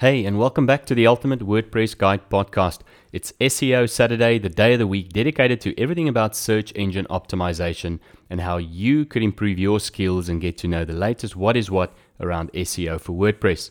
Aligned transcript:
Hey, 0.00 0.26
and 0.26 0.38
welcome 0.38 0.66
back 0.66 0.84
to 0.86 0.94
the 0.94 1.06
Ultimate 1.06 1.40
WordPress 1.40 1.96
Guide 1.96 2.28
podcast. 2.28 2.80
It's 3.14 3.32
SEO 3.40 3.88
Saturday, 3.88 4.38
the 4.38 4.50
day 4.50 4.74
of 4.74 4.78
the 4.78 4.86
week 4.86 5.08
dedicated 5.08 5.58
to 5.62 5.80
everything 5.80 6.06
about 6.06 6.36
search 6.36 6.70
engine 6.74 7.06
optimization 7.06 8.00
and 8.28 8.42
how 8.42 8.58
you 8.58 9.06
could 9.06 9.22
improve 9.22 9.58
your 9.58 9.80
skills 9.80 10.28
and 10.28 10.38
get 10.38 10.58
to 10.58 10.68
know 10.68 10.84
the 10.84 10.92
latest 10.92 11.34
what 11.34 11.56
is 11.56 11.70
what 11.70 11.94
around 12.20 12.52
SEO 12.52 13.00
for 13.00 13.12
WordPress. 13.14 13.70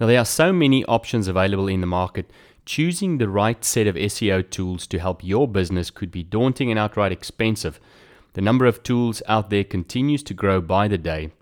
Now, 0.00 0.06
there 0.06 0.18
are 0.18 0.24
so 0.24 0.54
many 0.54 0.86
options 0.86 1.28
available 1.28 1.68
in 1.68 1.82
the 1.82 1.86
market. 1.86 2.30
Choosing 2.64 3.18
the 3.18 3.28
right 3.28 3.62
set 3.62 3.86
of 3.86 3.94
SEO 3.94 4.48
tools 4.48 4.86
to 4.86 4.98
help 4.98 5.22
your 5.22 5.46
business 5.46 5.90
could 5.90 6.10
be 6.10 6.22
daunting 6.22 6.70
and 6.70 6.78
outright 6.78 7.12
expensive. 7.12 7.78
The 8.32 8.40
number 8.40 8.64
of 8.64 8.82
tools 8.82 9.22
out 9.28 9.50
there 9.50 9.64
continues 9.64 10.22
to 10.22 10.32
grow 10.32 10.62
by 10.62 10.88
the 10.88 10.96
day 10.96 11.32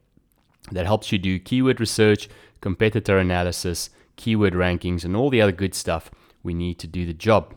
that 0.72 0.86
helps 0.86 1.12
you 1.12 1.18
do 1.18 1.38
keyword 1.38 1.78
research 1.78 2.28
competitor 2.64 3.18
analysis, 3.18 3.90
keyword 4.16 4.54
rankings, 4.54 5.04
and 5.04 5.14
all 5.14 5.28
the 5.28 5.42
other 5.42 5.52
good 5.52 5.74
stuff 5.74 6.10
we 6.42 6.54
need 6.54 6.78
to 6.78 6.86
do 6.86 7.04
the 7.04 7.12
job. 7.12 7.52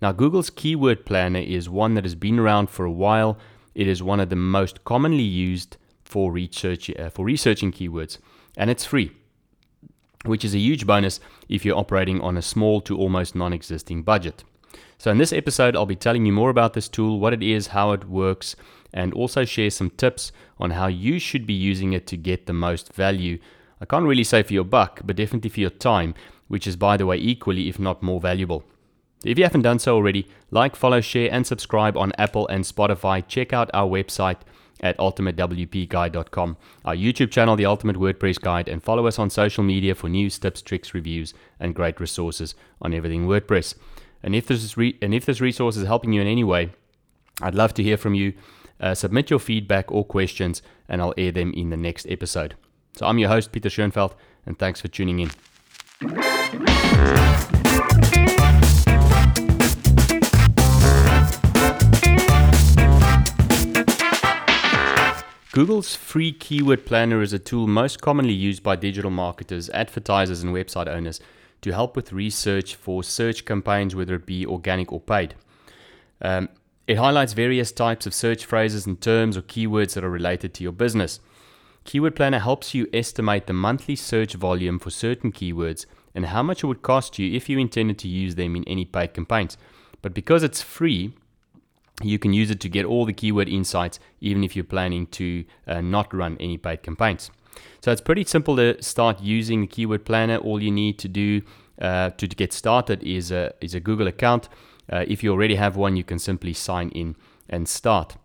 Now, 0.00 0.10
Google's 0.10 0.50
Keyword 0.50 1.06
Planner 1.06 1.38
is 1.38 1.68
one 1.70 1.94
that 1.94 2.04
has 2.04 2.16
been 2.16 2.40
around 2.40 2.68
for 2.68 2.84
a 2.84 2.90
while. 2.90 3.38
It 3.76 3.86
is 3.86 4.02
one 4.02 4.18
of 4.18 4.30
the 4.30 4.42
most 4.58 4.82
commonly 4.82 5.22
used 5.22 5.76
for 6.02 6.32
research 6.32 6.90
uh, 6.90 7.08
for 7.10 7.24
researching 7.24 7.70
keywords, 7.70 8.18
and 8.56 8.68
it's 8.68 8.84
free, 8.84 9.12
which 10.24 10.44
is 10.44 10.56
a 10.56 10.58
huge 10.58 10.88
bonus 10.88 11.20
if 11.48 11.64
you're 11.64 11.78
operating 11.78 12.20
on 12.20 12.36
a 12.36 12.42
small 12.42 12.80
to 12.80 12.98
almost 12.98 13.36
non-existing 13.36 14.02
budget. 14.02 14.42
So, 14.98 15.12
in 15.12 15.18
this 15.18 15.32
episode, 15.32 15.76
I'll 15.76 15.86
be 15.86 15.94
telling 15.94 16.26
you 16.26 16.32
more 16.32 16.50
about 16.50 16.72
this 16.72 16.88
tool, 16.88 17.20
what 17.20 17.32
it 17.32 17.44
is, 17.44 17.68
how 17.68 17.92
it 17.92 18.08
works, 18.08 18.56
and 18.92 19.14
also 19.14 19.44
share 19.44 19.70
some 19.70 19.90
tips 19.90 20.32
on 20.58 20.72
how 20.72 20.88
you 20.88 21.20
should 21.20 21.46
be 21.46 21.54
using 21.54 21.92
it 21.92 22.08
to 22.08 22.16
get 22.16 22.46
the 22.46 22.52
most 22.52 22.92
value 22.92 23.38
I 23.82 23.84
can't 23.84 24.06
really 24.06 24.22
say 24.22 24.44
for 24.44 24.52
your 24.52 24.62
buck, 24.62 25.00
but 25.04 25.16
definitely 25.16 25.50
for 25.50 25.58
your 25.58 25.70
time, 25.70 26.14
which 26.46 26.68
is, 26.68 26.76
by 26.76 26.96
the 26.96 27.04
way, 27.04 27.16
equally, 27.16 27.68
if 27.68 27.80
not 27.80 28.00
more 28.00 28.20
valuable. 28.20 28.62
If 29.24 29.38
you 29.38 29.44
haven't 29.44 29.62
done 29.62 29.80
so 29.80 29.96
already, 29.96 30.28
like, 30.52 30.76
follow, 30.76 31.00
share, 31.00 31.28
and 31.32 31.44
subscribe 31.44 31.96
on 31.96 32.12
Apple 32.16 32.46
and 32.46 32.62
Spotify. 32.62 33.26
Check 33.26 33.52
out 33.52 33.70
our 33.74 33.88
website 33.88 34.36
at 34.82 34.96
ultimatewpguide.com, 34.98 36.56
our 36.84 36.94
YouTube 36.94 37.32
channel, 37.32 37.56
The 37.56 37.66
Ultimate 37.66 37.96
WordPress 37.96 38.40
Guide, 38.40 38.68
and 38.68 38.80
follow 38.80 39.08
us 39.08 39.18
on 39.18 39.30
social 39.30 39.64
media 39.64 39.96
for 39.96 40.08
news, 40.08 40.38
tips, 40.38 40.62
tricks, 40.62 40.94
reviews, 40.94 41.34
and 41.58 41.74
great 41.74 41.98
resources 41.98 42.54
on 42.80 42.94
everything 42.94 43.26
WordPress. 43.26 43.74
And 44.22 44.36
if 44.36 44.46
this, 44.46 44.76
re- 44.76 44.96
and 45.02 45.12
if 45.12 45.26
this 45.26 45.40
resource 45.40 45.76
is 45.76 45.88
helping 45.88 46.12
you 46.12 46.20
in 46.20 46.28
any 46.28 46.44
way, 46.44 46.70
I'd 47.40 47.56
love 47.56 47.74
to 47.74 47.82
hear 47.82 47.96
from 47.96 48.14
you. 48.14 48.34
Uh, 48.80 48.94
submit 48.94 49.28
your 49.28 49.40
feedback 49.40 49.90
or 49.90 50.04
questions, 50.04 50.62
and 50.88 51.02
I'll 51.02 51.14
air 51.18 51.32
them 51.32 51.52
in 51.52 51.70
the 51.70 51.76
next 51.76 52.06
episode. 52.08 52.54
So 52.94 53.06
I'm 53.06 53.18
your 53.18 53.30
host, 53.30 53.52
Peter 53.52 53.70
Schoenfeld, 53.70 54.14
and 54.44 54.58
thanks 54.58 54.80
for 54.80 54.88
tuning 54.88 55.20
in. 55.20 55.30
Google's 65.52 65.94
free 65.96 66.32
keyword 66.32 66.84
planner 66.86 67.22
is 67.22 67.32
a 67.32 67.38
tool 67.38 67.66
most 67.66 68.00
commonly 68.00 68.32
used 68.32 68.62
by 68.62 68.76
digital 68.76 69.10
marketers, 69.10 69.70
advertisers, 69.70 70.42
and 70.42 70.54
website 70.54 70.88
owners 70.88 71.20
to 71.62 71.72
help 71.72 71.94
with 71.96 72.12
research 72.12 72.74
for 72.74 73.02
search 73.02 73.44
campaigns, 73.44 73.94
whether 73.94 74.14
it 74.14 74.26
be 74.26 74.44
organic 74.46 74.92
or 74.92 75.00
paid. 75.00 75.34
Um, 76.20 76.48
it 76.86 76.96
highlights 76.96 77.32
various 77.32 77.72
types 77.72 78.06
of 78.06 78.14
search 78.14 78.44
phrases 78.44 78.86
and 78.86 79.00
terms 79.00 79.36
or 79.36 79.42
keywords 79.42 79.94
that 79.94 80.04
are 80.04 80.10
related 80.10 80.52
to 80.54 80.62
your 80.62 80.72
business. 80.72 81.20
Keyword 81.84 82.16
Planner 82.16 82.38
helps 82.38 82.74
you 82.74 82.88
estimate 82.92 83.46
the 83.46 83.52
monthly 83.52 83.96
search 83.96 84.34
volume 84.34 84.78
for 84.78 84.90
certain 84.90 85.32
keywords 85.32 85.86
and 86.14 86.26
how 86.26 86.42
much 86.42 86.62
it 86.62 86.66
would 86.66 86.82
cost 86.82 87.18
you 87.18 87.34
if 87.34 87.48
you 87.48 87.58
intended 87.58 87.98
to 87.98 88.08
use 88.08 88.34
them 88.34 88.54
in 88.54 88.64
any 88.64 88.84
paid 88.84 89.14
campaigns. 89.14 89.56
But 90.00 90.14
because 90.14 90.42
it's 90.42 90.62
free, 90.62 91.14
you 92.02 92.18
can 92.18 92.32
use 92.32 92.50
it 92.50 92.60
to 92.60 92.68
get 92.68 92.84
all 92.84 93.04
the 93.04 93.12
keyword 93.12 93.48
insights 93.48 93.98
even 94.20 94.44
if 94.44 94.54
you're 94.56 94.64
planning 94.64 95.06
to 95.08 95.44
uh, 95.66 95.80
not 95.80 96.12
run 96.12 96.36
any 96.40 96.58
paid 96.58 96.82
campaigns. 96.82 97.30
So 97.80 97.90
it's 97.90 98.00
pretty 98.00 98.24
simple 98.24 98.56
to 98.56 98.80
start 98.82 99.20
using 99.20 99.60
the 99.60 99.66
Keyword 99.66 100.04
Planner. 100.04 100.36
All 100.36 100.62
you 100.62 100.70
need 100.70 100.98
to 101.00 101.08
do 101.08 101.42
uh, 101.80 102.10
to, 102.10 102.28
to, 102.28 102.36
get 102.36 102.52
started 102.52 103.02
is 103.02 103.30
a, 103.30 103.52
is 103.60 103.74
a 103.74 103.80
Google 103.80 104.06
account. 104.06 104.48
Uh, 104.90 105.04
if 105.08 105.22
you 105.22 105.32
already 105.32 105.56
have 105.56 105.76
one, 105.76 105.96
you 105.96 106.04
can 106.04 106.18
simply 106.18 106.52
sign 106.52 106.90
in 106.90 107.16
and 107.48 107.68
start. 107.68 108.16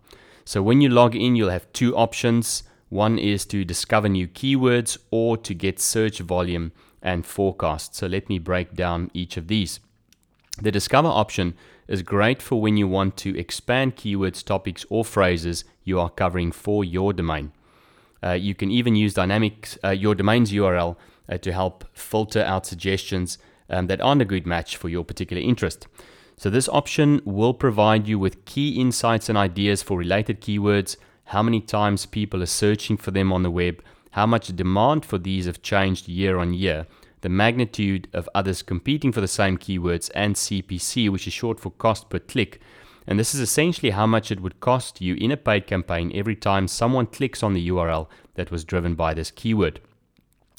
So 0.46 0.62
when 0.62 0.82
you 0.82 0.90
log 0.90 1.16
in, 1.16 1.36
you'll 1.36 1.50
have 1.50 1.72
two 1.74 1.96
options. 1.96 2.64
One 2.90 3.20
is 3.20 3.46
to 3.46 3.66
discover 3.66 4.08
new 4.08 4.28
keywords 4.28 4.98
or 5.12 5.38
to 5.38 5.54
get 5.54 5.80
search 5.80 6.20
volume 6.20 6.72
and 7.02 7.26
forecast. 7.26 7.96
So 7.96 8.08
let 8.08 8.30
me 8.30 8.40
break 8.40 8.74
down 8.74 9.12
each 9.14 9.38
of 9.38 9.48
these. 9.48 9.80
The 10.62 10.72
discover 10.72 11.10
option 11.10 11.54
is 11.88 12.02
great 12.02 12.42
for 12.42 12.60
when 12.60 12.78
you 12.78 12.88
want 12.88 13.16
to 13.18 13.38
expand 13.38 13.96
keywords, 13.96 14.44
topics, 14.44 14.86
or 14.90 15.06
phrases 15.06 15.64
you 15.84 16.00
are 16.00 16.10
covering 16.10 16.52
for 16.52 16.84
your 16.84 17.14
domain. 17.14 17.52
Uh, 18.24 18.32
you 18.32 18.56
can 18.56 18.72
even 18.72 18.96
use 18.96 19.14
dynamics, 19.14 19.78
uh, 19.84 19.90
your 19.90 20.16
domain's 20.16 20.52
URL 20.52 20.96
uh, 21.30 21.38
to 21.38 21.52
help 21.52 21.86
filter 21.94 22.42
out 22.42 22.66
suggestions 22.66 23.38
um, 23.70 23.88
that 23.88 24.02
aren't 24.02 24.22
a 24.22 24.26
good 24.26 24.48
match 24.48 24.76
for 24.76 24.90
your 24.90 25.04
particular 25.04 25.42
interest. 25.42 25.88
So, 26.38 26.50
this 26.50 26.70
option 26.70 27.22
will 27.26 27.54
provide 27.54 28.08
you 28.08 28.20
with 28.20 28.46
key 28.46 28.80
insights 28.80 29.30
and 29.30 29.38
ideas 29.38 29.82
for 29.82 29.98
related 29.98 30.42
keywords, 30.42 30.96
how 31.28 31.44
many 31.44 31.60
times 31.60 32.06
people 32.06 32.42
are 32.42 32.48
searching 32.48 32.96
for 32.96 33.12
them 33.12 33.34
on 33.34 33.44
the 33.44 33.52
web, 33.52 33.84
how 34.12 34.26
much 34.26 34.56
demand 34.56 35.06
for 35.06 35.18
these 35.18 35.46
have 35.46 35.62
changed 35.62 36.08
year 36.08 36.38
on 36.38 36.54
year, 36.54 36.88
the 37.20 37.30
magnitude 37.30 38.08
of 38.14 38.30
others 38.34 38.62
competing 38.62 39.12
for 39.12 39.20
the 39.20 39.28
same 39.28 39.58
keywords, 39.58 40.10
and 40.16 40.36
CPC, 40.36 41.10
which 41.10 41.28
is 41.28 41.34
short 41.34 41.60
for 41.60 41.72
cost 41.72 42.10
per 42.10 42.20
click. 42.20 42.62
And 43.06 43.20
this 43.20 43.36
is 43.36 43.42
essentially 43.42 43.90
how 43.90 44.08
much 44.08 44.32
it 44.32 44.40
would 44.40 44.62
cost 44.62 45.02
you 45.02 45.16
in 45.16 45.32
a 45.32 45.38
paid 45.38 45.68
campaign 45.68 46.14
every 46.16 46.36
time 46.36 46.68
someone 46.68 47.08
clicks 47.08 47.44
on 47.44 47.54
the 47.54 47.70
URL 47.70 48.08
that 48.36 48.50
was 48.50 48.64
driven 48.64 48.96
by 48.96 49.14
this 49.14 49.30
keyword. 49.30 49.82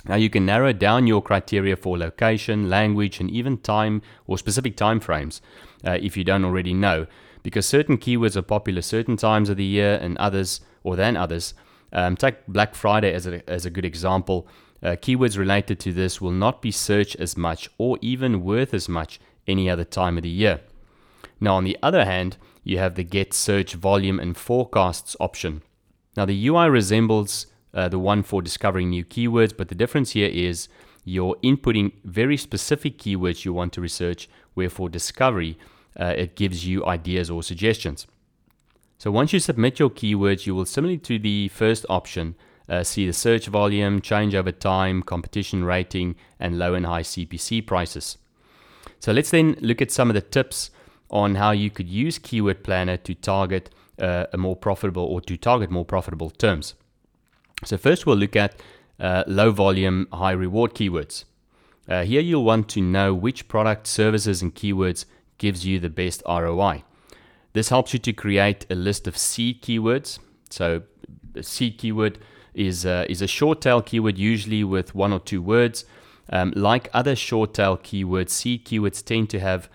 Now 0.07 0.17
you 0.17 0.29
can 0.29 0.45
narrow 0.45 0.75
down 0.75 1.07
your 1.07 1.23
criteria 1.23 1.77
for 1.77 1.97
location, 1.97 2.69
language, 2.69 3.21
and 3.21 3.31
even 3.31 3.57
time 3.57 4.03
or 4.27 4.37
specific 4.37 4.77
time 4.77 5.01
frames 5.01 5.41
uh, 5.85 5.99
if 6.01 6.15
you 6.17 6.25
don't 6.25 6.45
already 6.45 6.75
know 6.75 7.07
because 7.49 7.65
certain 7.65 7.97
keywords 7.97 8.37
are 8.37 8.43
popular 8.43 8.83
certain 8.83 9.17
times 9.17 9.49
of 9.49 9.57
the 9.57 9.65
year 9.65 9.99
and 10.03 10.19
others, 10.19 10.61
or 10.83 10.97
than 10.97 11.17
others. 11.17 11.55
Um, 11.95 12.15
take 12.15 12.47
Black 12.47 12.75
Friday 12.75 13.11
as 13.15 13.27
a, 13.27 13.41
as 13.49 13.65
a 13.65 13.71
good 13.71 13.87
example. 13.87 14.47
Uh, 14.83 14.97
keywords 14.97 15.39
related 15.39 15.81
to 15.81 15.95
this 15.95 16.21
will 16.21 16.31
not 16.31 16.61
be 16.61 16.71
searched 16.71 17.17
as 17.17 17.39
much 17.39 17.71
or 17.79 17.97
even 18.03 18.45
worth 18.45 18.75
as 18.75 18.87
much 18.87 19.19
any 19.47 19.71
other 19.71 19.85
time 19.85 20.19
of 20.19 20.25
the 20.25 20.29
year. 20.29 20.61
Now, 21.41 21.57
on 21.57 21.65
the 21.65 21.79
other 21.83 22.05
hand, 22.05 22.37
you 22.65 22.77
have 22.77 22.97
the 22.97 23.03
Get 23.03 23.33
Search 23.33 23.73
Volume 23.73 24.21
and 24.21 24.37
Forecasts 24.37 25.17
option. 25.19 25.63
Now, 26.19 26.27
the 26.27 26.49
UI 26.49 26.69
resembles 26.69 27.47
uh, 27.73 27.89
the 27.89 27.99
one 27.99 28.23
for 28.23 28.43
discovering 28.43 28.91
new 28.91 29.07
keywords, 29.07 29.57
but 29.57 29.69
the 29.69 29.75
difference 29.75 30.11
here 30.11 30.29
is 30.29 30.69
you're 31.03 31.37
inputting 31.37 31.93
very 32.05 32.37
specific 32.37 32.99
keywords 32.99 33.47
you 33.47 33.55
want 33.55 33.73
to 33.73 33.81
research, 33.81 34.29
where 34.53 34.69
for 34.69 34.91
discovery, 34.91 35.57
uh, 35.99 36.15
it 36.17 36.37
gives 36.37 36.67
you 36.67 36.85
ideas 36.87 37.31
or 37.31 37.43
suggestions. 37.43 38.07
So 38.99 39.11
once 39.11 39.33
you 39.33 39.41
submit 39.41 39.79
your 39.79 39.91
keywords, 39.91 40.47
you 40.47 40.55
will 40.55 40.67
similarly 40.67 40.99
to 40.99 41.19
the 41.19 41.49
first 41.49 41.87
option 41.89 42.35
uh, 42.69 42.83
see 42.83 43.07
the 43.07 43.13
search 43.13 43.47
volume, 43.47 44.01
change 44.01 44.35
over 44.35 44.53
time, 44.53 45.03
competition 45.03 45.65
rating, 45.65 46.17
and 46.39 46.59
low 46.59 46.75
and 46.75 46.85
high 46.85 47.03
CPC 47.03 47.67
prices. 47.67 48.19
So 49.01 49.13
let's 49.13 49.31
then 49.31 49.57
look 49.61 49.81
at 49.81 49.91
some 49.91 50.11
of 50.11 50.15
the 50.15 50.21
tips 50.21 50.71
on 51.11 51.37
how 51.37 51.53
you 51.53 51.71
could 51.71 51.89
use 51.89 52.19
Keyword 52.19 52.63
Planner 52.63 52.97
to 52.99 53.15
target 53.15 53.71
uh, 53.99 54.27
a 54.33 54.37
more 54.37 54.57
profitable 54.57 55.05
or 55.05 55.21
to 55.23 55.37
target 55.37 55.71
more 55.71 55.85
profitable 55.85 56.31
terms. 56.31 56.75
So 57.65 57.77
first 57.77 58.07
we'll 58.07 58.17
look 58.17 58.37
at 58.37 58.61
uh, 59.01 59.25
low 59.27 59.51
volume, 59.51 60.07
high 60.13 60.33
reward 60.33 60.75
keywords. 60.75 61.25
Uh, 61.89 62.05
here 62.05 62.21
you'll 62.21 62.45
want 62.45 62.69
to 62.71 62.83
know 62.83 63.15
which 63.15 63.49
product, 63.49 63.87
services, 63.87 64.43
and 64.43 64.55
keywords 64.55 65.07
gives 65.39 65.65
you 65.65 65.79
the 65.79 65.91
best 65.91 66.23
ROI. 66.29 66.85
This 67.53 67.71
helps 67.71 67.93
you 67.93 67.99
to 68.01 68.13
create 68.13 68.67
a 68.71 68.75
list 68.75 69.07
of 69.07 69.17
seed 69.17 69.63
keywords. 69.63 70.19
So, 70.51 70.83
a 71.35 71.43
seed 71.43 71.79
keyword 71.79 72.19
is, 72.55 72.85
uh, 72.85 73.07
is 73.09 73.23
a 73.23 73.27
short 73.27 73.61
tail 73.61 73.81
keyword, 73.81 74.19
usually 74.19 74.65
with 74.65 74.95
one 74.95 75.13
or 75.13 75.21
two 75.21 75.41
words. 75.41 75.85
Um, 76.31 76.53
like 76.55 76.91
other 76.93 77.17
short 77.17 77.55
tail 77.55 77.79
keywords, 77.79 78.31
seed 78.31 78.67
keywords 78.67 79.03
tend 79.05 79.31
to 79.31 79.41
have 79.41 79.69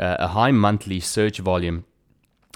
uh, 0.00 0.16
a 0.18 0.28
high 0.28 0.50
monthly 0.50 0.98
search 0.98 1.38
volume 1.38 1.84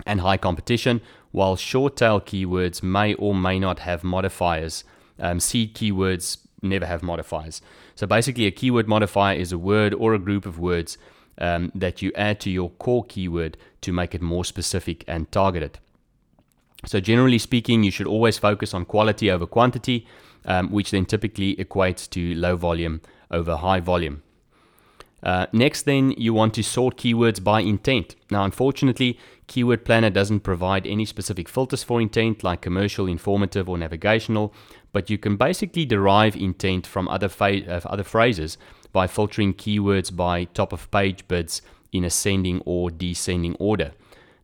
and 0.04 0.20
high 0.20 0.36
competition, 0.36 1.00
while 1.30 1.56
short 1.56 1.96
tail 1.96 2.20
keywords 2.20 2.82
may 2.82 3.14
or 3.14 3.34
may 3.34 3.58
not 3.58 3.80
have 3.80 4.02
modifiers. 4.02 4.84
Um, 5.18 5.38
seed 5.38 5.74
keywords 5.74 6.38
never 6.60 6.86
have 6.86 7.02
modifiers. 7.02 7.62
So 7.94 8.06
basically, 8.06 8.46
a 8.46 8.50
keyword 8.50 8.88
modifier 8.88 9.36
is 9.36 9.52
a 9.52 9.58
word 9.58 9.94
or 9.94 10.12
a 10.12 10.18
group 10.18 10.44
of 10.44 10.58
words 10.58 10.98
um, 11.38 11.72
that 11.74 12.02
you 12.02 12.12
add 12.14 12.40
to 12.40 12.50
your 12.50 12.70
core 12.70 13.04
keyword 13.04 13.56
to 13.82 13.92
make 13.92 14.14
it 14.14 14.22
more 14.22 14.44
specific 14.44 15.04
and 15.06 15.30
targeted. 15.30 15.78
So, 16.84 17.00
generally 17.00 17.38
speaking, 17.38 17.82
you 17.82 17.90
should 17.90 18.06
always 18.06 18.38
focus 18.38 18.74
on 18.74 18.84
quality 18.84 19.30
over 19.30 19.46
quantity, 19.46 20.06
um, 20.44 20.70
which 20.70 20.90
then 20.90 21.06
typically 21.06 21.56
equates 21.56 22.08
to 22.10 22.34
low 22.34 22.56
volume, 22.56 23.00
over 23.30 23.56
high 23.56 23.80
volume. 23.80 24.22
Uh, 25.22 25.46
next, 25.52 25.82
then, 25.82 26.12
you 26.12 26.32
want 26.32 26.54
to 26.54 26.62
sort 26.62 26.96
keywords 26.96 27.42
by 27.42 27.60
intent. 27.60 28.14
Now, 28.30 28.44
unfortunately, 28.44 29.18
Keyword 29.48 29.84
Planner 29.84 30.10
doesn't 30.10 30.40
provide 30.40 30.86
any 30.86 31.04
specific 31.04 31.48
filters 31.48 31.82
for 31.82 32.00
intent, 32.00 32.44
like 32.44 32.60
commercial, 32.60 33.06
informative, 33.06 33.68
or 33.68 33.78
navigational, 33.78 34.52
but 34.92 35.08
you 35.10 35.18
can 35.18 35.36
basically 35.36 35.84
derive 35.84 36.36
intent 36.36 36.86
from 36.86 37.08
other, 37.08 37.28
fa- 37.28 37.66
uh, 37.66 37.80
other 37.86 38.04
phrases 38.04 38.58
by 38.96 39.06
filtering 39.06 39.52
keywords 39.52 40.10
by 40.25 40.44
top 40.44 40.72
of 40.72 40.90
page 40.90 41.28
bids 41.28 41.60
in 41.93 42.02
ascending 42.02 42.62
or 42.64 42.90
descending 42.90 43.54
order. 43.56 43.93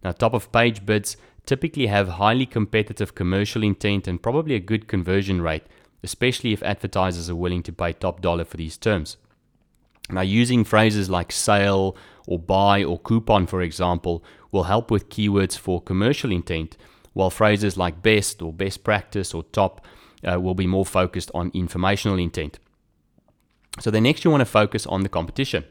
Now, 0.04 0.12
top 0.12 0.34
of 0.34 0.52
page 0.52 0.84
bids 0.84 1.16
typically 1.46 1.87
have 1.87 2.20
highly 2.20 2.44
competitive 2.44 3.14
commercial 3.14 3.62
intent 3.62 4.06
and 4.06 4.22
probably 4.22 4.54
a 4.54 4.60
good 4.60 4.88
conversion 4.88 5.40
rate, 5.40 5.62
especially 6.02 6.52
if 6.52 6.62
advertisers 6.62 7.31
are 7.31 7.34
willing 7.34 7.62
to 7.62 7.72
pay 7.72 7.94
top 7.94 8.20
dollar 8.20 8.44
for 8.44 8.58
these 8.58 8.76
terms. 8.76 9.16
Now, 10.10 10.20
using 10.20 10.64
phrases 10.64 11.08
like 11.08 11.32
sale 11.32 11.96
or 12.26 12.38
buy 12.38 12.84
or 12.84 12.98
coupon, 12.98 13.46
for 13.46 13.62
example, 13.62 14.22
will 14.50 14.64
help 14.64 14.90
with 14.90 15.08
keywords 15.08 15.56
for 15.56 15.81
commercial 15.81 16.31
intent, 16.31 16.76
while 17.14 17.31
phrases 17.31 17.78
like 17.78 18.02
best 18.02 18.43
or 18.43 18.52
best 18.52 18.84
practice 18.84 19.32
or 19.32 19.44
top 19.44 19.87
uh, 20.31 20.38
will 20.38 20.55
be 20.55 20.66
more 20.66 20.84
focused 20.84 21.31
on 21.32 21.50
informational 21.55 22.19
intent. 22.19 22.58
So, 23.80 23.90
then 23.90 24.04
next, 24.04 24.24
you 24.24 24.30
want 24.30 24.42
to 24.42 24.46
focus 24.46 24.86
on 24.86 25.02
the 25.02 25.08
competition. 25.08 25.64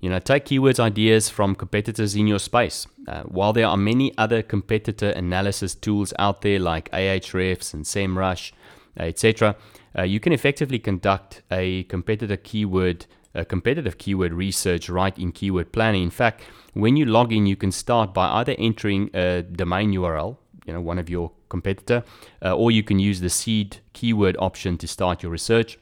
You 0.00 0.10
know, 0.10 0.18
take 0.18 0.44
keywords 0.44 0.78
ideas 0.78 1.30
from 1.30 1.54
competitors 1.54 2.14
in 2.14 2.26
your 2.26 2.38
space. 2.38 2.86
Uh, 3.08 3.22
while 3.22 3.52
there 3.52 3.66
are 3.66 3.76
many 3.76 4.12
other 4.18 4.42
competitor 4.42 5.10
analysis 5.10 5.74
tools 5.74 6.12
out 6.18 6.42
there 6.42 6.58
like 6.58 6.90
Ahrefs 6.90 7.72
and 7.72 7.84
SEMrush, 7.84 8.52
etc., 8.98 9.56
uh, 9.96 10.02
you 10.02 10.20
can 10.20 10.32
effectively 10.32 10.78
conduct 10.78 11.42
a 11.50 11.84
competitor 11.84 12.36
keyword 12.36 13.06
a 13.34 13.44
competitive 13.44 13.98
keyword 13.98 14.32
research 14.32 14.88
right 14.88 15.18
in 15.18 15.32
Keyword 15.32 15.72
Planner. 15.72 15.98
In 15.98 16.10
fact, 16.10 16.42
when 16.72 16.96
you 16.96 17.04
log 17.04 17.32
in, 17.32 17.46
you 17.46 17.56
can 17.56 17.72
start 17.72 18.14
by 18.14 18.28
either 18.28 18.54
entering 18.58 19.10
a 19.14 19.42
domain 19.42 19.92
URL, 19.92 20.36
you 20.66 20.72
know, 20.72 20.80
one 20.80 20.98
of 20.98 21.10
your 21.10 21.32
competitor, 21.48 22.04
uh, 22.44 22.54
or 22.54 22.70
you 22.70 22.82
can 22.82 22.98
use 22.98 23.20
the 23.20 23.30
seed 23.30 23.78
keyword 23.92 24.36
option 24.38 24.78
to 24.78 24.86
start 24.86 25.22
your 25.22 25.32
research. 25.32 25.78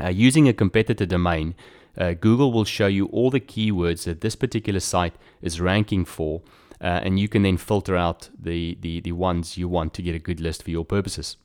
Uh, 0.00 0.08
using 0.08 0.48
a 0.48 0.52
competitor 0.52 1.06
domain, 1.06 1.54
uh, 1.98 2.14
Google 2.14 2.52
will 2.52 2.64
show 2.64 2.86
you 2.86 3.06
all 3.06 3.30
the 3.30 3.40
keywords 3.40 4.04
that 4.04 4.22
this 4.22 4.34
particular 4.34 4.80
site 4.80 5.14
is 5.42 5.60
ranking 5.60 6.04
for, 6.04 6.40
uh, 6.80 7.00
and 7.02 7.18
you 7.20 7.28
can 7.28 7.42
then 7.42 7.58
filter 7.58 7.96
out 7.96 8.30
the, 8.38 8.78
the, 8.80 9.00
the 9.00 9.12
ones 9.12 9.58
you 9.58 9.68
want 9.68 9.92
to 9.94 10.02
get 10.02 10.14
a 10.14 10.18
good 10.18 10.40
list 10.40 10.62
for 10.62 10.70
your 10.70 10.84
purposes. 10.84 11.36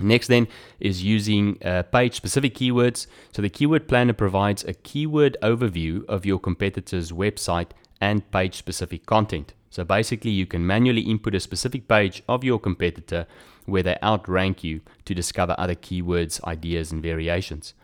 Next, 0.00 0.26
then, 0.26 0.48
is 0.80 1.04
using 1.04 1.58
uh, 1.64 1.84
page 1.84 2.16
specific 2.16 2.54
keywords. 2.54 3.06
So, 3.32 3.42
the 3.42 3.48
Keyword 3.48 3.86
Planner 3.86 4.12
provides 4.12 4.64
a 4.64 4.74
keyword 4.74 5.36
overview 5.40 6.04
of 6.06 6.26
your 6.26 6.40
competitor's 6.40 7.12
website 7.12 7.68
and 8.00 8.28
page 8.32 8.56
specific 8.56 9.06
content. 9.06 9.54
So, 9.74 9.84
basically, 9.84 10.30
you 10.30 10.46
can 10.46 10.66
manually 10.66 11.00
input 11.00 11.34
a 11.34 11.40
specific 11.40 11.88
page 11.88 12.22
of 12.28 12.44
your 12.44 12.60
competitor 12.60 13.26
where 13.66 13.82
they 13.82 13.96
outrank 14.02 14.62
you 14.62 14.82
to 15.04 15.14
discover 15.14 15.54
other 15.58 15.74
keywords, 15.74 16.42
ideas, 16.44 16.92
and 16.92 17.02
variations. 17.02 17.74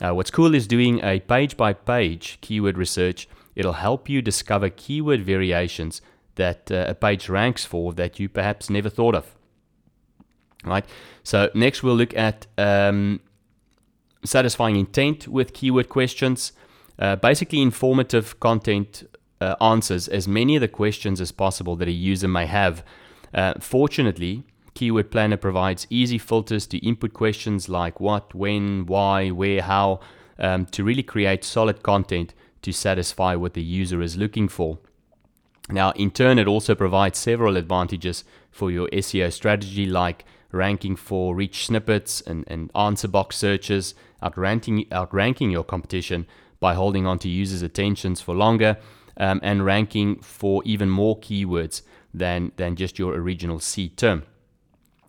Uh, 0.00 0.14
what's 0.14 0.30
cool 0.30 0.54
is 0.54 0.66
doing 0.66 0.98
a 1.04 1.20
page 1.20 1.56
by 1.56 1.72
page 1.72 2.38
keyword 2.40 2.78
research. 2.78 3.28
It'll 3.54 3.74
help 3.74 4.08
you 4.08 4.22
discover 4.22 4.70
keyword 4.70 5.20
variations 5.22 6.00
that 6.36 6.70
uh, 6.72 6.86
a 6.88 6.94
page 6.94 7.28
ranks 7.28 7.64
for 7.64 7.92
that 7.92 8.18
you 8.18 8.28
perhaps 8.28 8.70
never 8.70 8.88
thought 8.88 9.14
of 9.14 9.36
right? 10.64 10.84
So 11.22 11.50
next 11.54 11.82
we'll 11.82 11.96
look 11.96 12.16
at 12.16 12.46
um, 12.58 13.20
satisfying 14.24 14.76
intent 14.76 15.28
with 15.28 15.52
keyword 15.52 15.88
questions. 15.88 16.52
Uh, 16.98 17.16
basically, 17.16 17.62
informative 17.62 18.38
content 18.40 19.04
uh, 19.40 19.56
answers 19.60 20.08
as 20.08 20.28
many 20.28 20.56
of 20.56 20.60
the 20.60 20.68
questions 20.68 21.20
as 21.20 21.32
possible 21.32 21.76
that 21.76 21.88
a 21.88 21.92
user 21.92 22.28
may 22.28 22.46
have. 22.46 22.84
Uh, 23.32 23.54
fortunately, 23.60 24.44
Keyword 24.74 25.10
Planner 25.10 25.36
provides 25.36 25.86
easy 25.90 26.18
filters 26.18 26.66
to 26.68 26.78
input 26.78 27.12
questions 27.12 27.68
like 27.68 28.00
what, 28.00 28.34
when, 28.34 28.86
why, 28.86 29.30
where, 29.30 29.62
how, 29.62 30.00
um, 30.38 30.66
to 30.66 30.84
really 30.84 31.02
create 31.02 31.44
solid 31.44 31.82
content 31.82 32.34
to 32.62 32.72
satisfy 32.72 33.34
what 33.34 33.54
the 33.54 33.62
user 33.62 34.02
is 34.02 34.16
looking 34.16 34.48
for. 34.48 34.78
Now, 35.68 35.92
in 35.92 36.10
turn, 36.10 36.38
it 36.38 36.48
also 36.48 36.74
provides 36.74 37.18
several 37.18 37.56
advantages 37.56 38.24
for 38.50 38.70
your 38.70 38.88
SEO 38.88 39.32
strategy, 39.32 39.86
like 39.86 40.24
ranking 40.52 40.96
for 40.96 41.34
rich 41.34 41.66
snippets 41.66 42.20
and, 42.20 42.44
and 42.48 42.70
answer 42.74 43.06
box 43.06 43.36
searches, 43.36 43.94
outranking, 44.22 44.86
outranking 44.92 45.50
your 45.50 45.64
competition 45.64 46.26
by 46.58 46.74
holding 46.74 47.06
on 47.06 47.18
to 47.20 47.28
users' 47.28 47.62
attentions 47.62 48.20
for 48.20 48.34
longer, 48.34 48.76
um, 49.20 49.38
and 49.42 49.64
ranking 49.64 50.16
for 50.20 50.62
even 50.64 50.90
more 50.90 51.16
keywords 51.20 51.82
than, 52.12 52.50
than 52.56 52.74
just 52.74 52.98
your 52.98 53.14
original 53.14 53.60
seed 53.60 53.96
term. 53.96 54.24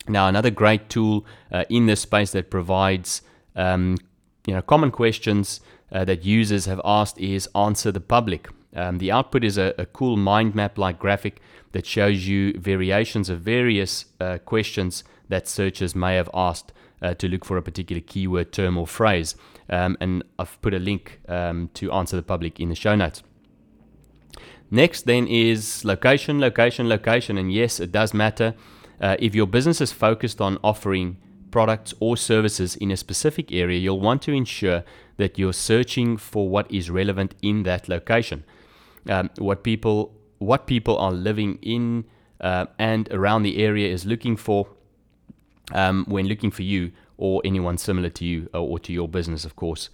Now, 0.08 0.28
another 0.28 0.52
great 0.52 0.90
tool 0.90 1.26
uh, 1.52 1.64
in 1.70 1.86
this 1.86 2.02
space 2.02 2.32
that 2.34 2.52
provides 2.52 3.22
um, 3.56 3.98
you 4.46 4.54
know, 4.54 4.62
common 4.62 4.92
questions 4.92 5.62
uh, 5.92 6.04
that 6.06 6.26
users 6.26 6.66
have 6.66 6.82
asked 6.84 7.18
is 7.20 7.48
Answer 7.56 7.92
the 7.92 8.02
Public. 8.02 8.50
Um, 8.76 8.98
the 8.98 9.12
output 9.12 9.44
is 9.44 9.58
a, 9.58 9.74
a 9.78 9.86
cool 9.86 10.18
mind 10.18 10.56
map 10.56 10.78
like 10.78 11.00
graphic 11.00 11.42
that 11.72 11.86
shows 11.86 12.28
you 12.28 12.54
variations 12.60 13.30
of 13.30 13.42
various 13.42 14.06
uh, 14.20 14.40
questions 14.40 15.04
that 15.30 15.48
searchers 15.48 15.96
may 15.96 16.16
have 16.16 16.30
asked 16.34 16.74
uh, 17.02 17.14
to 17.14 17.28
look 17.28 17.46
for 17.46 17.58
a 17.58 17.62
particular 17.62 18.02
keyword, 18.02 18.52
term, 18.52 18.78
or 18.78 18.88
phrase. 18.88 19.36
Um, 19.70 19.98
and 20.02 20.24
I've 20.38 20.62
put 20.62 20.74
a 20.74 20.80
link 20.80 21.22
um, 21.30 21.70
to 21.76 21.92
answer 21.92 22.18
the 22.18 22.24
public 22.24 22.60
in 22.60 22.70
the 22.70 22.76
show 22.76 22.96
notes. 22.96 23.24
Next, 24.72 25.06
then, 25.06 25.28
is 25.28 25.84
location, 25.84 26.40
location, 26.40 26.88
location. 26.88 27.38
And 27.38 27.52
yes, 27.52 27.80
it 27.80 27.92
does 27.92 28.14
matter. 28.14 28.56
Uh, 29.02 29.18
if 29.20 29.36
your 29.36 29.46
business 29.48 29.82
is 29.82 29.92
focused 29.92 30.40
on 30.40 30.58
offering 30.64 31.18
products 31.52 31.94
or 32.00 32.16
services 32.16 32.78
in 32.78 32.90
a 32.90 32.98
specific 32.98 33.52
area, 33.52 33.78
you'll 33.78 34.00
want 34.00 34.22
to 34.22 34.32
ensure 34.32 34.84
that 35.18 35.38
you're 35.38 35.54
searching 35.54 36.16
for 36.16 36.48
what 36.48 36.72
is 36.72 36.90
relevant 36.90 37.36
in 37.42 37.64
that 37.64 37.90
location. 37.90 38.46
Um, 39.10 39.30
what 39.38 39.64
people 39.64 40.14
what 40.38 40.66
people 40.66 40.98
are 40.98 41.12
living 41.12 41.60
in 41.62 42.06
uh, 42.40 42.66
and 42.80 43.08
around 43.12 43.44
the 43.44 43.64
area 43.64 43.92
is 43.92 44.06
looking 44.06 44.36
for 44.36 44.68
um, 45.74 46.06
when 46.08 46.28
looking 46.28 46.50
for 46.50 46.64
you 46.64 46.92
or 47.18 47.42
anyone 47.46 47.78
similar 47.78 48.10
to 48.10 48.26
you 48.26 48.50
or, 48.54 48.60
uh, 48.60 48.64
or 48.64 48.80
to 48.80 48.92
your 48.94 49.08
business, 49.08 49.46
of 49.46 49.56
course. 49.56 49.90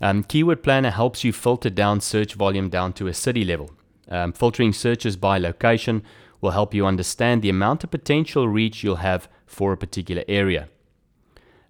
Um, 0.00 0.22
Keyword 0.22 0.62
Planner 0.62 0.90
helps 0.90 1.24
you 1.24 1.32
filter 1.32 1.70
down 1.70 2.00
search 2.00 2.34
volume 2.34 2.68
down 2.68 2.92
to 2.94 3.06
a 3.06 3.14
city 3.14 3.44
level. 3.44 3.70
Um, 4.08 4.32
filtering 4.32 4.72
searches 4.72 5.16
by 5.16 5.38
location 5.38 6.02
will 6.40 6.50
help 6.50 6.74
you 6.74 6.86
understand 6.86 7.40
the 7.40 7.50
amount 7.50 7.84
of 7.84 7.90
potential 7.90 8.48
reach 8.48 8.82
you'll 8.82 8.96
have 8.96 9.28
for 9.46 9.72
a 9.72 9.78
particular 9.78 10.24
area. 10.28 10.68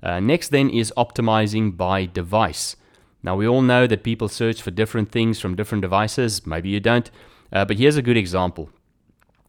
Uh, 0.03 0.21
next, 0.21 0.49
then, 0.49 0.69
is 0.69 0.93
optimizing 0.97 1.77
by 1.77 2.05
device. 2.05 2.77
Now, 3.23 3.37
we 3.37 3.49
all 3.49 3.63
know 3.63 3.87
that 3.87 4.03
people 4.03 4.29
search 4.29 4.61
for 4.61 4.71
different 4.71 5.11
things 5.11 5.41
from 5.41 5.55
different 5.55 5.83
devices. 5.83 6.47
Maybe 6.47 6.69
you 6.69 6.81
don't. 6.81 7.11
Uh, 7.51 7.65
but 7.65 7.79
here's 7.79 7.97
a 7.97 8.03
good 8.03 8.17
example. 8.17 8.69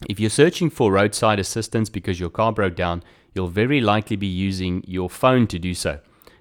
If 0.07 0.19
you're 0.19 0.29
searching 0.29 0.69
for 0.69 0.91
roadside 0.91 1.39
assistance 1.39 1.89
because 1.89 2.19
your 2.19 2.29
car 2.29 2.53
broke 2.53 2.75
down, 2.75 3.03
you'll 3.33 3.47
very 3.47 3.81
likely 3.81 4.15
be 4.15 4.27
using 4.27 4.83
your 4.87 5.09
phone 5.09 5.47
to 5.47 5.59
do 5.59 5.73
so. 5.73 5.99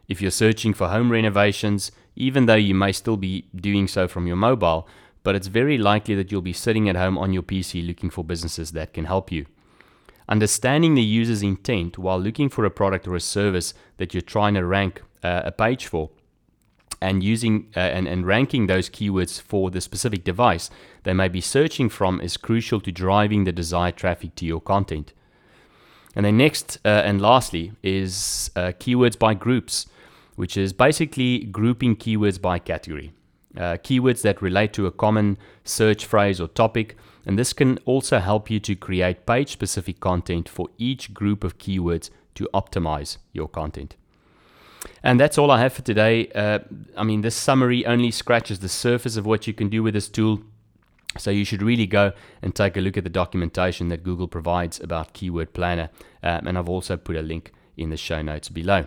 If 0.08 0.20
you're 0.20 0.30
searching 0.30 0.74
for 0.74 0.88
home 0.88 1.10
renovations, 1.10 1.90
even 2.14 2.46
though 2.46 2.54
you 2.54 2.74
may 2.74 2.92
still 2.92 3.16
be 3.16 3.48
doing 3.54 3.88
so 3.88 4.06
from 4.06 4.26
your 4.26 4.36
mobile, 4.36 4.86
but 5.24 5.34
it's 5.34 5.48
very 5.48 5.76
likely 5.76 6.14
that 6.14 6.30
you'll 6.30 6.42
be 6.42 6.52
sitting 6.52 6.88
at 6.88 6.94
home 6.94 7.18
on 7.18 7.32
your 7.32 7.42
PC 7.42 7.84
looking 7.84 8.10
for 8.10 8.22
businesses 8.22 8.70
that 8.72 8.92
can 8.92 9.06
help 9.06 9.32
you. 9.32 9.46
Understanding 10.28 10.94
the 10.94 11.02
user's 11.02 11.42
intent 11.42 11.98
while 11.98 12.20
looking 12.20 12.48
for 12.48 12.64
a 12.64 12.70
product 12.70 13.08
or 13.08 13.16
a 13.16 13.20
service 13.20 13.74
that 13.96 14.14
you're 14.14 14.20
trying 14.20 14.54
to 14.54 14.64
rank 14.64 15.02
uh, 15.22 15.42
a 15.44 15.50
page 15.50 15.86
for 15.86 16.10
and 17.00 17.22
using 17.22 17.68
uh, 17.76 17.80
and, 17.80 18.06
and 18.06 18.26
ranking 18.26 18.66
those 18.66 18.88
keywords 18.88 19.40
for 19.40 19.70
the 19.70 19.80
specific 19.80 20.24
device 20.24 20.70
they 21.02 21.12
may 21.12 21.28
be 21.28 21.40
searching 21.40 21.88
from 21.88 22.20
is 22.20 22.36
crucial 22.36 22.80
to 22.80 22.92
driving 22.92 23.44
the 23.44 23.52
desired 23.52 23.96
traffic 23.96 24.34
to 24.36 24.46
your 24.46 24.60
content. 24.60 25.12
And 26.16 26.24
then 26.24 26.36
next 26.36 26.78
uh, 26.84 26.88
and 26.88 27.20
lastly 27.20 27.72
is 27.82 28.50
uh, 28.56 28.72
keywords 28.78 29.18
by 29.18 29.34
groups, 29.34 29.86
which 30.36 30.56
is 30.56 30.72
basically 30.72 31.40
grouping 31.44 31.96
keywords 31.96 32.40
by 32.40 32.58
category. 32.58 33.12
Uh, 33.56 33.76
keywords 33.76 34.22
that 34.22 34.42
relate 34.42 34.72
to 34.72 34.86
a 34.86 34.90
common 34.90 35.38
search 35.64 36.04
phrase 36.06 36.40
or 36.40 36.48
topic, 36.48 36.96
and 37.24 37.38
this 37.38 37.52
can 37.52 37.78
also 37.84 38.18
help 38.18 38.50
you 38.50 38.60
to 38.60 38.74
create 38.74 39.26
page 39.26 39.52
specific 39.52 40.00
content 40.00 40.48
for 40.48 40.68
each 40.76 41.14
group 41.14 41.44
of 41.44 41.56
keywords 41.58 42.10
to 42.34 42.48
optimize 42.52 43.18
your 43.32 43.48
content. 43.48 43.96
And 45.02 45.20
that's 45.20 45.38
all 45.38 45.50
I 45.50 45.60
have 45.60 45.72
for 45.72 45.82
today. 45.82 46.28
Uh, 46.34 46.58
I 46.96 47.04
mean, 47.04 47.20
this 47.20 47.34
summary 47.34 47.86
only 47.86 48.10
scratches 48.10 48.58
the 48.58 48.68
surface 48.68 49.16
of 49.16 49.24
what 49.24 49.46
you 49.46 49.54
can 49.54 49.68
do 49.68 49.82
with 49.82 49.94
this 49.94 50.08
tool. 50.08 50.42
So 51.16 51.30
you 51.30 51.44
should 51.44 51.62
really 51.62 51.86
go 51.86 52.12
and 52.42 52.54
take 52.54 52.76
a 52.76 52.80
look 52.80 52.96
at 52.96 53.04
the 53.04 53.10
documentation 53.10 53.88
that 53.88 54.02
Google 54.02 54.26
provides 54.26 54.80
about 54.80 55.12
Keyword 55.12 55.52
Planner. 55.52 55.90
Um, 56.22 56.48
and 56.48 56.58
I've 56.58 56.68
also 56.68 56.96
put 56.96 57.16
a 57.16 57.22
link 57.22 57.52
in 57.76 57.90
the 57.90 57.96
show 57.96 58.20
notes 58.20 58.48
below. 58.48 58.86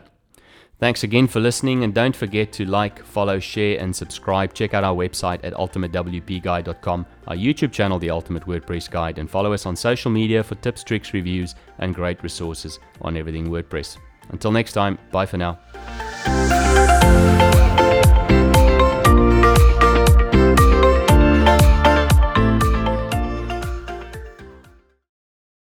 Thanks 0.79 1.03
again 1.03 1.25
for 1.27 1.39
listening, 1.39 1.83
and 1.83 1.91
don't 1.91 2.15
forget 2.15 2.51
to 2.53 2.65
like, 2.65 3.03
follow, 3.03 3.39
share, 3.39 3.79
and 3.79 3.95
subscribe. 3.95 4.53
Check 4.53 4.75
out 4.75 4.83
our 4.83 4.95
website 4.95 5.39
at 5.43 5.53
ultimatewpguide.com, 5.53 7.05
our 7.27 7.35
YouTube 7.35 7.71
channel, 7.71 7.97
The 7.97 8.11
Ultimate 8.11 8.45
WordPress 8.45 8.89
Guide, 8.91 9.17
and 9.17 9.27
follow 9.29 9.53
us 9.53 9.65
on 9.65 9.75
social 9.75 10.11
media 10.11 10.43
for 10.43 10.53
tips, 10.55 10.83
tricks, 10.83 11.13
reviews, 11.13 11.55
and 11.79 11.95
great 11.95 12.21
resources 12.21 12.79
on 13.01 13.17
everything 13.17 13.47
WordPress. 13.47 13.97
Until 14.29 14.51
next 14.51 14.73
time, 14.73 14.99
bye 15.11 15.25
for 15.25 15.37
now. 15.37 15.57